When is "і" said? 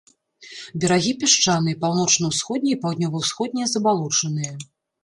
2.79-2.81